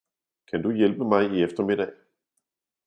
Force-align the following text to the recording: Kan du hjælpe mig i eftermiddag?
Kan 0.47 0.61
du 0.63 0.71
hjælpe 0.71 1.03
mig 1.05 1.23
i 1.25 1.43
eftermiddag? 1.43 1.91